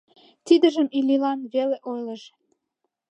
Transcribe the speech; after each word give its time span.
Тидыжым 0.45 0.87
Иллилан 0.97 1.39
веле 1.53 1.77
ойлыш. 1.91 2.23